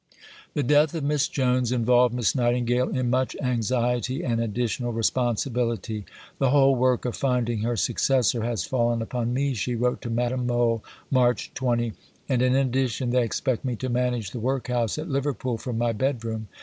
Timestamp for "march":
11.11-11.51